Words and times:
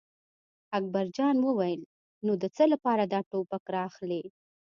اکبر 0.77 1.05
جان 1.15 1.35
وویل: 1.41 1.81
نو 2.25 2.31
د 2.41 2.43
څه 2.55 2.63
لپاره 2.73 3.03
دا 3.13 3.19
ټوپک 3.29 3.65
را 3.73 3.81
اخلې. 3.89 4.21